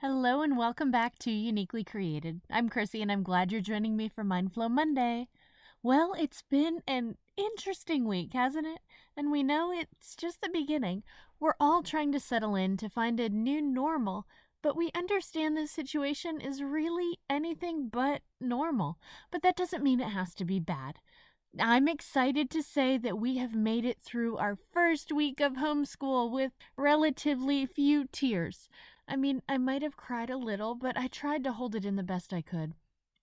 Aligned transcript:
Hello 0.00 0.42
and 0.42 0.58
welcome 0.58 0.90
back 0.90 1.18
to 1.20 1.30
Uniquely 1.30 1.82
Created. 1.82 2.42
I'm 2.50 2.68
Chrissy 2.68 3.00
and 3.00 3.10
I'm 3.10 3.22
glad 3.22 3.50
you're 3.50 3.62
joining 3.62 3.96
me 3.96 4.10
for 4.10 4.22
Mindflow 4.22 4.70
Monday. 4.70 5.28
Well, 5.82 6.14
it's 6.18 6.42
been 6.42 6.82
an 6.86 7.16
interesting 7.38 8.04
week, 8.04 8.34
hasn't 8.34 8.66
it? 8.66 8.80
And 9.16 9.30
we 9.30 9.42
know 9.42 9.72
it's 9.72 10.14
just 10.14 10.42
the 10.42 10.50
beginning. 10.50 11.02
We're 11.40 11.54
all 11.58 11.82
trying 11.82 12.12
to 12.12 12.20
settle 12.20 12.56
in 12.56 12.76
to 12.76 12.90
find 12.90 13.18
a 13.18 13.30
new 13.30 13.62
normal, 13.62 14.26
but 14.62 14.76
we 14.76 14.90
understand 14.94 15.56
this 15.56 15.70
situation 15.70 16.42
is 16.42 16.62
really 16.62 17.18
anything 17.30 17.88
but 17.88 18.20
normal. 18.38 18.98
But 19.30 19.40
that 19.44 19.56
doesn't 19.56 19.82
mean 19.82 20.00
it 20.00 20.10
has 20.10 20.34
to 20.34 20.44
be 20.44 20.60
bad. 20.60 20.98
I'm 21.60 21.88
excited 21.88 22.50
to 22.50 22.62
say 22.62 22.98
that 22.98 23.18
we 23.18 23.38
have 23.38 23.54
made 23.54 23.84
it 23.84 23.98
through 24.02 24.36
our 24.36 24.56
first 24.72 25.10
week 25.10 25.40
of 25.40 25.54
homeschool 25.54 26.30
with 26.30 26.52
relatively 26.76 27.64
few 27.64 28.06
tears. 28.12 28.68
I 29.08 29.16
mean, 29.16 29.42
I 29.48 29.56
might 29.56 29.82
have 29.82 29.96
cried 29.96 30.30
a 30.30 30.36
little, 30.36 30.74
but 30.74 30.98
I 30.98 31.06
tried 31.06 31.44
to 31.44 31.52
hold 31.52 31.74
it 31.74 31.84
in 31.84 31.96
the 31.96 32.02
best 32.02 32.32
I 32.32 32.42
could. 32.42 32.74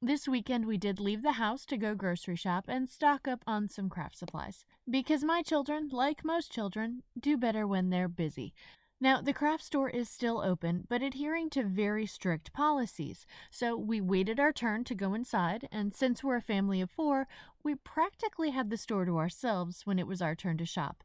This 0.00 0.26
weekend, 0.26 0.66
we 0.66 0.78
did 0.78 0.98
leave 0.98 1.22
the 1.22 1.32
house 1.32 1.66
to 1.66 1.76
go 1.76 1.94
grocery 1.94 2.36
shop 2.36 2.64
and 2.68 2.88
stock 2.88 3.28
up 3.28 3.44
on 3.46 3.68
some 3.68 3.88
craft 3.88 4.16
supplies. 4.16 4.64
Because 4.88 5.22
my 5.22 5.42
children, 5.42 5.88
like 5.92 6.24
most 6.24 6.50
children, 6.50 7.02
do 7.18 7.36
better 7.36 7.66
when 7.66 7.90
they're 7.90 8.08
busy. 8.08 8.54
Now, 9.02 9.20
the 9.20 9.32
craft 9.32 9.64
store 9.64 9.90
is 9.90 10.08
still 10.08 10.40
open, 10.40 10.84
but 10.88 11.02
adhering 11.02 11.50
to 11.50 11.64
very 11.64 12.06
strict 12.06 12.52
policies. 12.52 13.26
So 13.50 13.76
we 13.76 14.00
waited 14.00 14.38
our 14.38 14.52
turn 14.52 14.84
to 14.84 14.94
go 14.94 15.12
inside, 15.12 15.68
and 15.72 15.92
since 15.92 16.22
we're 16.22 16.36
a 16.36 16.40
family 16.40 16.80
of 16.80 16.88
four, 16.88 17.26
we 17.64 17.74
practically 17.74 18.50
had 18.50 18.70
the 18.70 18.76
store 18.76 19.04
to 19.04 19.18
ourselves 19.18 19.82
when 19.84 19.98
it 19.98 20.06
was 20.06 20.20
our 20.20 20.34
turn 20.34 20.58
to 20.58 20.66
shop. 20.66 21.02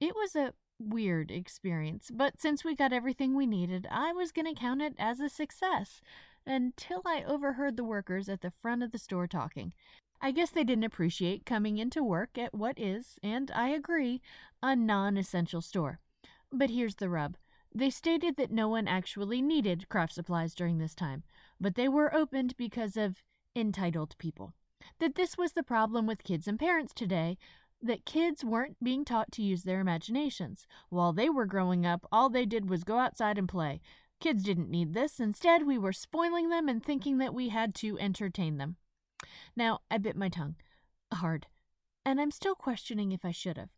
It 0.00 0.14
was 0.14 0.36
a 0.36 0.52
weird 0.78 1.30
experience, 1.30 2.10
but 2.12 2.40
since 2.40 2.64
we 2.64 2.74
got 2.76 2.92
everything 2.92 3.34
we 3.34 3.46
needed, 3.46 3.86
I 3.90 4.12
was 4.12 4.32
going 4.32 4.52
to 4.52 4.60
count 4.60 4.82
it 4.82 4.94
as 4.98 5.20
a 5.20 5.28
success 5.28 6.00
until 6.46 7.02
I 7.04 7.24
overheard 7.26 7.76
the 7.76 7.84
workers 7.84 8.28
at 8.28 8.40
the 8.40 8.50
front 8.50 8.82
of 8.82 8.92
the 8.92 8.98
store 8.98 9.26
talking. 9.26 9.72
I 10.20 10.30
guess 10.30 10.50
they 10.50 10.64
didn't 10.64 10.84
appreciate 10.84 11.44
coming 11.44 11.78
into 11.78 12.02
work 12.02 12.38
at 12.38 12.54
what 12.54 12.78
is, 12.78 13.18
and 13.22 13.50
I 13.50 13.68
agree, 13.68 14.22
a 14.62 14.74
non 14.74 15.16
essential 15.16 15.60
store. 15.60 16.00
But 16.52 16.70
here's 16.70 16.96
the 16.96 17.10
rub. 17.10 17.36
They 17.74 17.90
stated 17.90 18.36
that 18.36 18.50
no 18.50 18.68
one 18.68 18.88
actually 18.88 19.42
needed 19.42 19.88
craft 19.88 20.14
supplies 20.14 20.54
during 20.54 20.78
this 20.78 20.94
time, 20.94 21.24
but 21.60 21.74
they 21.74 21.88
were 21.88 22.14
opened 22.14 22.56
because 22.56 22.96
of 22.96 23.22
entitled 23.54 24.16
people. 24.18 24.54
That 24.98 25.14
this 25.14 25.36
was 25.36 25.52
the 25.52 25.62
problem 25.62 26.06
with 26.06 26.24
kids 26.24 26.48
and 26.48 26.58
parents 26.58 26.92
today, 26.94 27.38
that 27.82 28.06
kids 28.06 28.44
weren't 28.44 28.82
being 28.82 29.04
taught 29.04 29.30
to 29.32 29.42
use 29.42 29.62
their 29.62 29.80
imaginations. 29.80 30.66
While 30.88 31.12
they 31.12 31.28
were 31.28 31.46
growing 31.46 31.84
up, 31.84 32.06
all 32.10 32.28
they 32.28 32.46
did 32.46 32.70
was 32.70 32.84
go 32.84 32.98
outside 32.98 33.38
and 33.38 33.48
play. 33.48 33.80
Kids 34.20 34.42
didn't 34.42 34.70
need 34.70 34.94
this. 34.94 35.20
Instead, 35.20 35.66
we 35.66 35.76
were 35.76 35.92
spoiling 35.92 36.48
them 36.48 36.68
and 36.68 36.82
thinking 36.82 37.18
that 37.18 37.34
we 37.34 37.50
had 37.50 37.74
to 37.76 37.98
entertain 37.98 38.56
them. 38.56 38.76
Now, 39.54 39.80
I 39.90 39.98
bit 39.98 40.16
my 40.16 40.28
tongue. 40.28 40.56
Hard. 41.12 41.46
And 42.04 42.20
I'm 42.20 42.30
still 42.30 42.54
questioning 42.54 43.12
if 43.12 43.24
I 43.24 43.30
should 43.30 43.58
have. 43.58 43.70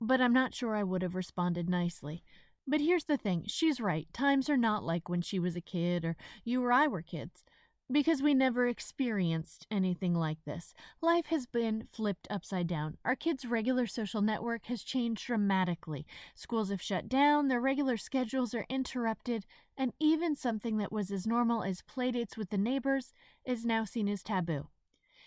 But 0.00 0.20
I'm 0.20 0.32
not 0.32 0.54
sure 0.54 0.74
I 0.74 0.82
would 0.82 1.02
have 1.02 1.14
responded 1.14 1.68
nicely. 1.68 2.22
But 2.66 2.80
here's 2.80 3.04
the 3.04 3.16
thing 3.16 3.44
she's 3.46 3.80
right. 3.80 4.08
Times 4.12 4.48
are 4.48 4.56
not 4.56 4.84
like 4.84 5.08
when 5.08 5.20
she 5.20 5.38
was 5.38 5.56
a 5.56 5.60
kid 5.60 6.04
or 6.04 6.16
you 6.44 6.64
or 6.64 6.72
I 6.72 6.86
were 6.86 7.02
kids 7.02 7.44
because 7.90 8.22
we 8.22 8.34
never 8.34 8.66
experienced 8.66 9.66
anything 9.70 10.14
like 10.14 10.44
this. 10.44 10.74
Life 11.00 11.26
has 11.26 11.46
been 11.46 11.88
flipped 11.92 12.26
upside 12.30 12.66
down. 12.66 12.96
Our 13.04 13.16
kids' 13.16 13.44
regular 13.44 13.86
social 13.86 14.22
network 14.22 14.66
has 14.66 14.82
changed 14.82 15.26
dramatically. 15.26 16.06
Schools 16.34 16.70
have 16.70 16.82
shut 16.82 17.08
down, 17.08 17.48
their 17.48 17.60
regular 17.60 17.96
schedules 17.96 18.54
are 18.54 18.66
interrupted, 18.68 19.44
and 19.76 19.92
even 20.00 20.36
something 20.36 20.78
that 20.78 20.92
was 20.92 21.10
as 21.10 21.26
normal 21.26 21.62
as 21.62 21.82
playdates 21.82 22.36
with 22.36 22.50
the 22.50 22.58
neighbors 22.58 23.12
is 23.44 23.64
now 23.64 23.84
seen 23.84 24.08
as 24.08 24.22
taboo. 24.22 24.68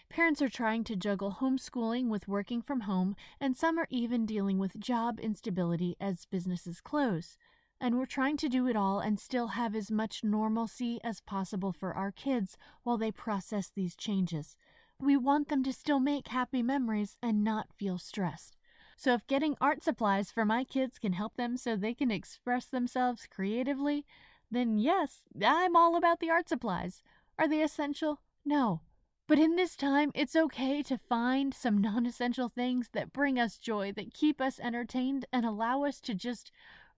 Parents 0.10 0.42
are 0.42 0.50
trying 0.50 0.84
to 0.86 0.96
juggle 0.96 1.38
homeschooling 1.40 2.10
with 2.10 2.28
working 2.28 2.62
from 2.62 2.82
home, 2.82 3.16
and 3.40 3.58
some 3.58 3.78
are 3.78 3.88
even 3.90 4.26
dealing 4.26 4.60
with 4.60 4.80
job 4.80 5.20
instability 5.20 5.96
as 6.00 6.26
businesses 6.26 6.80
close 6.80 7.38
and 7.80 7.98
we're 7.98 8.06
trying 8.06 8.38
to 8.38 8.50
do 8.50 8.68
it 8.68 8.76
all 8.76 9.00
and 9.00 9.20
still 9.20 9.48
have 9.48 9.76
as 9.76 9.92
much 9.92 10.24
normalcy 10.24 11.00
as 11.04 11.22
possible 11.22 11.72
for 11.72 11.94
our 11.94 12.12
kids 12.12 12.58
while 12.84 12.98
they 12.98 13.12
process 13.12 13.70
these 13.70 13.96
changes. 13.96 14.56
We 15.00 15.18
want 15.18 15.50
them 15.50 15.64
to 15.64 15.74
still 15.74 16.00
make 16.00 16.30
happy 16.30 16.64
memories 16.64 17.18
and 17.22 17.44
not 17.44 17.74
feel 17.78 17.98
stressed. 17.98 18.56
So, 18.98 19.14
if 19.14 19.28
getting 19.28 19.58
art 19.60 19.84
supplies 19.84 20.32
for 20.32 20.46
my 20.46 20.64
kids 20.64 21.00
can 21.00 21.14
help 21.14 21.36
them 21.36 21.58
so 21.58 21.76
they 21.76 21.94
can 21.94 22.12
express 22.12 22.66
themselves 22.66 23.28
creatively, 23.30 24.06
then 24.50 24.78
yes, 24.78 25.26
I'm 25.44 25.76
all 25.76 25.98
about 25.98 26.20
the 26.20 26.30
art 26.30 26.48
supplies. 26.48 27.04
Are 27.38 27.48
they 27.48 27.62
essential? 27.62 28.22
No. 28.46 28.82
But 29.28 29.40
in 29.40 29.56
this 29.56 29.76
time, 29.76 30.12
it's 30.14 30.36
okay 30.36 30.84
to 30.84 30.98
find 30.98 31.54
some 31.54 31.82
non 31.82 32.06
essential 32.06 32.48
things 32.48 32.90
that 32.94 33.12
bring 33.12 33.40
us 33.40 33.58
joy, 33.58 33.92
that 33.94 34.14
keep 34.14 34.40
us 34.40 34.60
entertained, 34.60 35.26
and 35.34 35.46
allow 35.46 35.84
us 35.84 36.00
to 36.02 36.14
just 36.14 36.52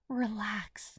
relax. 0.08 0.98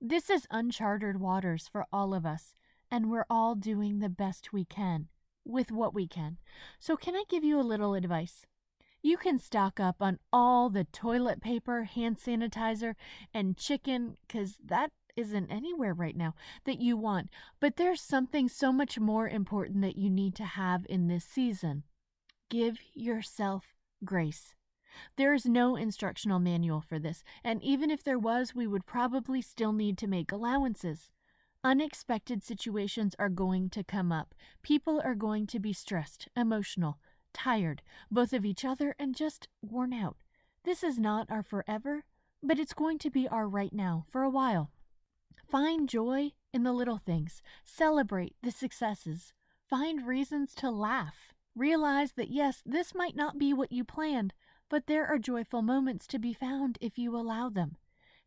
This 0.00 0.30
is 0.30 0.46
uncharted 0.50 1.20
waters 1.20 1.68
for 1.70 1.86
all 1.92 2.14
of 2.14 2.24
us, 2.24 2.54
and 2.90 3.10
we're 3.10 3.26
all 3.28 3.54
doing 3.54 3.98
the 3.98 4.08
best 4.08 4.52
we 4.52 4.64
can 4.64 5.08
with 5.44 5.70
what 5.70 5.94
we 5.94 6.06
can. 6.06 6.38
So, 6.78 6.96
can 6.96 7.14
I 7.14 7.24
give 7.28 7.44
you 7.44 7.60
a 7.60 7.62
little 7.62 7.94
advice? 7.94 8.46
You 9.02 9.16
can 9.16 9.38
stock 9.38 9.78
up 9.78 9.96
on 10.00 10.18
all 10.32 10.70
the 10.70 10.84
toilet 10.84 11.40
paper, 11.40 11.84
hand 11.84 12.18
sanitizer, 12.18 12.94
and 13.32 13.56
chicken, 13.56 14.16
because 14.26 14.56
that 14.64 14.90
isn't 15.16 15.50
anywhere 15.50 15.94
right 15.94 16.16
now 16.16 16.34
that 16.64 16.80
you 16.80 16.96
want. 16.96 17.28
But 17.60 17.76
there's 17.76 18.00
something 18.00 18.48
so 18.48 18.72
much 18.72 18.98
more 18.98 19.28
important 19.28 19.82
that 19.82 19.96
you 19.96 20.10
need 20.10 20.34
to 20.36 20.44
have 20.44 20.86
in 20.88 21.08
this 21.08 21.24
season. 21.24 21.84
Give 22.50 22.78
yourself 22.94 23.74
grace. 24.04 24.54
There 25.16 25.34
is 25.34 25.46
no 25.46 25.76
instructional 25.76 26.38
manual 26.38 26.80
for 26.80 26.98
this, 26.98 27.24
and 27.44 27.62
even 27.62 27.90
if 27.90 28.02
there 28.02 28.18
was, 28.18 28.54
we 28.54 28.66
would 28.66 28.86
probably 28.86 29.42
still 29.42 29.72
need 29.72 29.98
to 29.98 30.06
make 30.06 30.32
allowances. 30.32 31.10
Unexpected 31.64 32.42
situations 32.44 33.14
are 33.18 33.28
going 33.28 33.68
to 33.70 33.82
come 33.82 34.12
up. 34.12 34.34
People 34.62 35.00
are 35.04 35.14
going 35.14 35.46
to 35.48 35.58
be 35.58 35.72
stressed, 35.72 36.28
emotional, 36.36 36.98
tired, 37.34 37.82
both 38.10 38.32
of 38.32 38.44
each 38.44 38.64
other 38.64 38.94
and 38.98 39.14
just 39.14 39.48
worn 39.60 39.92
out. 39.92 40.16
This 40.64 40.82
is 40.82 40.98
not 40.98 41.30
our 41.30 41.42
forever, 41.42 42.04
but 42.42 42.58
it's 42.58 42.74
going 42.74 42.98
to 42.98 43.10
be 43.10 43.26
our 43.26 43.48
right 43.48 43.72
now 43.72 44.04
for 44.08 44.22
a 44.22 44.30
while. 44.30 44.70
Find 45.48 45.88
joy 45.88 46.32
in 46.52 46.62
the 46.62 46.72
little 46.72 46.98
things, 46.98 47.42
celebrate 47.64 48.36
the 48.42 48.50
successes, 48.50 49.32
find 49.68 50.06
reasons 50.06 50.54
to 50.56 50.70
laugh. 50.70 51.32
Realize 51.56 52.12
that 52.12 52.30
yes, 52.30 52.62
this 52.64 52.94
might 52.94 53.16
not 53.16 53.38
be 53.38 53.52
what 53.52 53.72
you 53.72 53.82
planned, 53.82 54.32
but 54.68 54.86
there 54.86 55.06
are 55.06 55.18
joyful 55.18 55.62
moments 55.62 56.06
to 56.06 56.18
be 56.18 56.32
found 56.32 56.78
if 56.80 56.98
you 56.98 57.16
allow 57.16 57.48
them. 57.48 57.76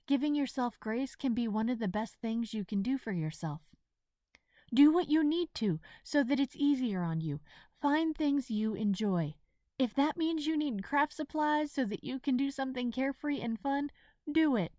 Giving 0.08 0.36
yourself 0.36 0.80
grace 0.80 1.16
can 1.16 1.34
be 1.34 1.48
one 1.48 1.70
of 1.70 1.80
the 1.80 1.88
best 1.88 2.16
things 2.16 2.54
you 2.54 2.66
can 2.66 2.82
do 2.82 2.98
for 2.98 3.12
yourself. 3.12 3.62
Do 4.74 4.92
what 4.92 5.10
you 5.10 5.24
need 5.24 5.50
to 5.56 5.80
so 6.04 6.24
that 6.24 6.40
it's 6.40 6.56
easier 6.56 7.02
on 7.02 7.22
you. 7.22 7.40
Find 7.82 8.16
things 8.16 8.50
you 8.50 8.74
enjoy. 8.74 9.36
If 9.78 9.94
that 9.96 10.18
means 10.18 10.46
you 10.46 10.58
need 10.58 10.84
craft 10.84 11.14
supplies 11.14 11.72
so 11.72 11.86
that 11.86 12.04
you 12.04 12.20
can 12.20 12.38
do 12.38 12.52
something 12.52 12.92
carefree 12.92 13.42
and 13.42 13.60
fun, 13.60 13.90
do 14.32 14.56
it. 14.56 14.72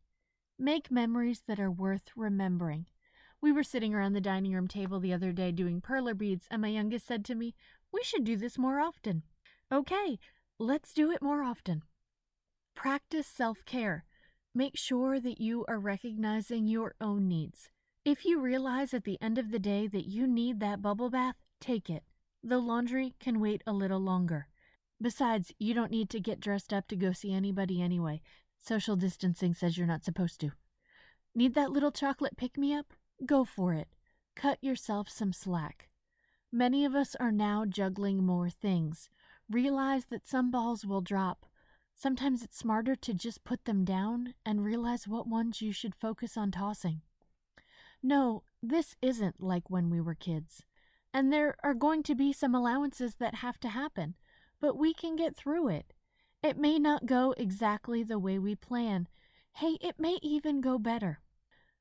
Make 0.59 0.91
memories 0.91 1.43
that 1.47 1.59
are 1.59 1.71
worth 1.71 2.11
remembering. 2.15 2.87
We 3.41 3.51
were 3.51 3.65
sitting 3.65 3.93
around 3.93 4.13
the 4.13 4.21
dining 4.21 4.53
room 4.53 4.69
table 4.69 5.01
the 5.01 5.13
other 5.13 5.33
day 5.33 5.51
doing 5.51 5.81
perler 5.81 6.17
beads, 6.17 6.47
and 6.51 6.63
my 6.63 6.69
youngest 6.69 7.07
said 7.07 7.25
to 7.25 7.35
me, 7.35 7.55
We 7.91 8.05
should 8.05 8.23
do 8.23 8.37
this 8.37 8.57
more 8.57 8.79
often. 8.79 9.25
Okay, 9.73 10.19
Let's 10.63 10.93
do 10.93 11.11
it 11.11 11.21
more 11.21 11.43
often. 11.43 11.83
Practice 12.77 13.27
self 13.27 13.65
care. 13.67 14.05
Make 14.55 14.79
sure 14.79 15.19
that 15.19 15.41
you 15.41 15.65
are 15.67 15.81
recognizing 15.81 16.69
your 16.69 16.95
own 17.01 17.27
needs. 17.27 17.71
If 18.05 18.25
you 18.25 18.41
realize 18.41 18.95
at 18.95 19.03
the 19.03 19.21
end 19.21 19.39
of 19.39 19.51
the 19.51 19.59
day 19.59 19.89
that 19.89 20.07
you 20.07 20.25
need 20.29 20.61
that 20.61 20.81
bubble 20.81 21.11
bath, 21.11 21.35
take 21.61 21.91
it. 21.91 22.05
The 22.45 22.61
laundry 22.61 23.17
can 23.19 23.41
wait 23.41 23.65
a 23.67 23.73
little 23.73 23.99
longer. 23.99 24.47
Besides, 25.01 25.53
you 25.59 25.75
don't 25.75 25.91
need 25.91 26.09
to 26.11 26.21
get 26.21 26.39
dressed 26.39 26.73
up 26.73 26.87
to 26.87 26.97
go 26.97 27.11
see 27.11 27.33
anybody 27.33 27.83
anyway. 27.83 28.21
Social 28.57 28.95
distancing 28.95 29.55
says 29.55 29.77
you're 29.77 29.85
not 29.89 30.05
supposed 30.05 30.39
to. 30.43 30.53
Need 31.35 31.57
that 31.57 31.73
little 31.73 31.91
chocolate 31.91 32.37
pick 32.37 32.57
me 32.57 32.73
up? 32.73 32.93
Go 33.27 33.45
for 33.45 33.75
it. 33.75 33.89
Cut 34.37 34.63
yourself 34.63 35.09
some 35.09 35.33
slack. 35.33 35.89
Many 36.53 36.85
of 36.85 36.95
us 36.95 37.17
are 37.19 37.33
now 37.33 37.65
juggling 37.69 38.25
more 38.25 38.49
things. 38.49 39.09
Realize 39.53 40.07
that 40.07 40.27
some 40.27 40.51
balls 40.51 40.87
will 40.87 41.03
drop. 41.03 41.45
Sometimes 41.95 42.43
it's 42.43 42.57
smarter 42.57 42.97
to 42.97 43.13
just 43.13 43.45
put 43.45 43.67
them 43.67 43.85
down 43.85 44.33
and 44.47 44.65
realize 44.65 45.07
what 45.07 45.29
ones 45.29 45.61
you 45.61 45.73
should 45.73 45.95
focus 45.95 46.39
on 46.39 46.51
tossing. 46.51 47.03
No, 48.03 48.45
this 48.63 48.97
isn't 49.03 49.43
like 49.43 49.69
when 49.69 49.91
we 49.91 50.01
were 50.01 50.15
kids. 50.15 50.63
And 51.13 51.31
there 51.31 51.57
are 51.63 51.75
going 51.75 52.03
to 52.05 52.15
be 52.15 52.33
some 52.33 52.55
allowances 52.55 53.17
that 53.17 53.37
have 53.37 53.61
to 53.61 53.69
happen, 53.69 54.15
but 54.59 54.79
we 54.79 54.95
can 54.95 55.17
get 55.17 55.37
through 55.37 55.69
it. 55.69 55.93
It 56.43 56.57
may 56.57 56.79
not 56.79 57.05
go 57.05 57.35
exactly 57.37 58.03
the 58.03 58.19
way 58.19 58.39
we 58.39 58.55
plan. 58.55 59.07
Hey, 59.57 59.77
it 59.83 60.01
may 60.01 60.19
even 60.23 60.63
go 60.63 60.79
better. 60.79 61.21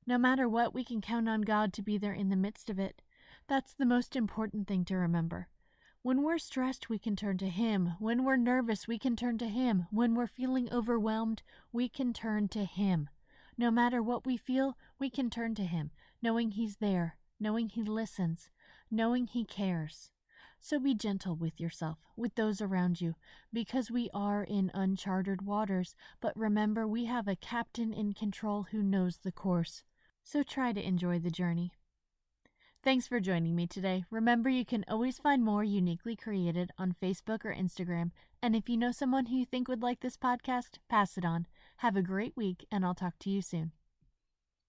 No 0.06 0.18
matter 0.18 0.50
what, 0.50 0.74
we 0.74 0.84
can 0.84 1.00
count 1.00 1.30
on 1.30 1.44
God 1.44 1.72
to 1.74 1.82
be 1.82 1.98
there 1.98 2.14
in 2.14 2.28
the 2.28 2.36
midst 2.36 2.70
of 2.70 2.80
it. 2.80 3.02
That's 3.48 3.74
the 3.74 3.86
most 3.86 4.18
important 4.18 4.68
thing 4.68 4.84
to 4.86 4.98
remember. 4.98 5.48
When 6.04 6.24
we're 6.24 6.40
stressed, 6.40 6.90
we 6.90 6.98
can 6.98 7.16
turn 7.16 7.38
to 7.38 7.50
Him. 7.50 7.94
When 8.00 8.24
we're 8.24 8.36
nervous, 8.36 8.88
we 8.88 8.98
can 8.98 9.16
turn 9.16 9.38
to 9.38 9.48
Him. 9.48 9.86
When 9.92 10.16
we're 10.16 10.26
feeling 10.26 10.68
overwhelmed, 10.74 11.44
we 11.72 11.88
can 11.90 12.12
turn 12.12 12.48
to 12.50 12.66
Him. 12.66 13.08
No 13.56 13.70
matter 13.70 14.02
what 14.02 14.26
we 14.26 14.36
feel, 14.36 14.76
we 14.98 15.12
can 15.12 15.30
turn 15.30 15.54
to 15.56 15.64
Him, 15.64 15.92
knowing 16.20 16.52
He's 16.52 16.78
there, 16.78 17.18
knowing 17.40 17.70
He 17.70 17.84
listens, 17.84 18.50
knowing 18.90 19.28
He 19.28 19.46
cares. 19.46 20.10
So 20.60 20.80
be 20.80 20.96
gentle 20.96 21.36
with 21.36 21.60
yourself, 21.60 22.00
with 22.16 22.34
those 22.34 22.62
around 22.62 23.00
you, 23.00 23.14
because 23.54 23.92
we 23.92 24.10
are 24.12 24.44
in 24.44 24.72
uncharted 24.74 25.44
waters. 25.44 25.96
But 26.20 26.36
remember, 26.36 26.88
we 26.88 27.06
have 27.06 27.28
a 27.28 27.36
captain 27.36 27.94
in 27.94 28.14
control 28.14 28.64
who 28.72 28.82
knows 28.82 29.18
the 29.18 29.32
course. 29.32 29.84
So 30.24 30.42
try 30.42 30.74
to 30.74 30.84
enjoy 30.84 31.20
the 31.20 31.30
journey. 31.30 31.74
Thanks 32.84 33.06
for 33.06 33.20
joining 33.20 33.56
me 33.56 33.68
today. 33.68 34.06
Remember, 34.10 34.50
you 34.50 34.66
can 34.66 34.84
always 34.88 35.20
find 35.20 35.44
more 35.44 35.64
uniquely 35.64 36.16
created 36.16 36.72
on 36.80 36.96
Facebook 37.00 37.46
or 37.46 37.54
Instagram. 37.54 38.10
And 38.42 38.56
if 38.56 38.68
you 38.68 38.76
know 38.76 38.92
someone 38.92 39.28
who 39.28 39.36
you 39.36 39.46
think 39.46 39.68
would 39.68 39.84
like 39.84 40.00
this 40.00 40.18
podcast, 40.18 40.80
pass 40.90 41.16
it 41.16 41.24
on. 41.24 41.46
Have 41.78 41.96
a 41.96 42.02
great 42.02 42.36
week, 42.36 42.66
and 42.72 42.84
I'll 42.84 42.96
talk 42.96 43.20
to 43.20 43.30
you 43.30 43.44
soon. 43.44 43.74